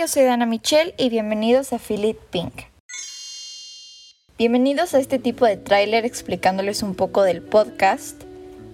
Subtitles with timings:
[0.00, 2.62] yo soy Dana Michelle y bienvenidos a Philip Pink.
[4.38, 8.18] Bienvenidos a este tipo de tráiler explicándoles un poco del podcast.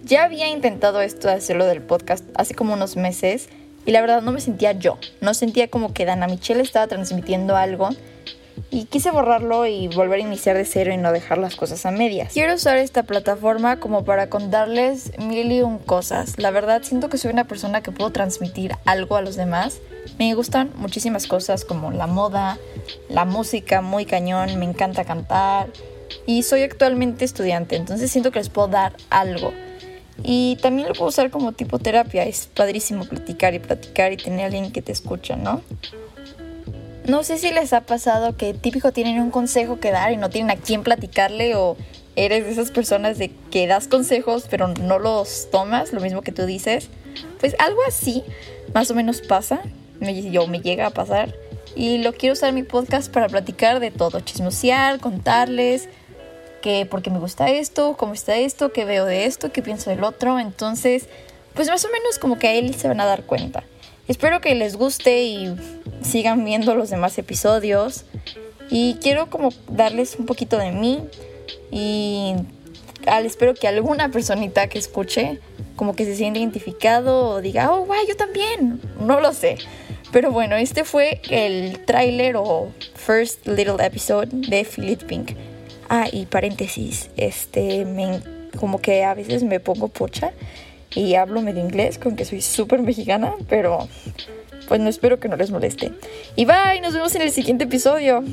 [0.05, 3.49] Ya había intentado esto de hacerlo del podcast hace como unos meses
[3.85, 7.57] y la verdad no me sentía yo, no sentía como que Dana Michelle estaba transmitiendo
[7.57, 7.89] algo
[8.71, 11.91] y quise borrarlo y volver a iniciar de cero y no dejar las cosas a
[11.91, 12.33] medias.
[12.33, 16.39] Quiero usar esta plataforma como para contarles mil y un cosas.
[16.39, 19.81] La verdad siento que soy una persona que puedo transmitir algo a los demás.
[20.19, 22.59] Me gustan muchísimas cosas como la moda,
[23.09, 25.69] la música muy cañón, me encanta cantar
[26.27, 29.53] y soy actualmente estudiante, entonces siento que les puedo dar algo.
[30.23, 34.41] Y también lo puedo usar como tipo terapia, es padrísimo platicar y platicar y tener
[34.41, 35.63] a alguien que te escucha, ¿no?
[37.07, 40.29] No sé si les ha pasado que típico tienen un consejo que dar y no
[40.29, 41.77] tienen a quién platicarle o
[42.17, 46.33] eres de esas personas de que das consejos pero no los tomas, lo mismo que
[46.33, 46.89] tú dices.
[47.39, 48.25] Pues algo así
[48.75, 49.61] más o menos pasa,
[50.01, 51.33] me, yo me llega a pasar
[51.77, 55.89] y lo quiero usar mi podcast para platicar de todo, chismosear, contarles
[56.61, 60.03] que porque me gusta esto, cómo está esto, qué veo de esto, qué pienso del
[60.03, 61.07] otro, entonces
[61.55, 63.63] pues más o menos como que a él se van a dar cuenta.
[64.09, 65.55] Espero que les guste y
[66.03, 68.05] sigan viendo los demás episodios.
[68.71, 71.05] Y quiero como darles un poquito de mí
[71.71, 72.35] y
[73.07, 75.41] al, espero que alguna personita que escuche
[75.77, 78.81] como que se sienta identificado o diga, oh, guay, yo también.
[79.01, 79.59] No lo sé.
[80.13, 85.33] Pero bueno, este fue el tráiler o first little episode de Philip Pink.
[85.89, 88.21] Ah, y paréntesis, este, me,
[88.59, 90.33] como que a veces me pongo pocha
[90.95, 93.89] y hablo medio inglés, con que soy súper mexicana, pero
[94.69, 95.93] pues no espero que no les moleste.
[96.37, 98.25] Y bye, nos vemos en el siguiente episodio.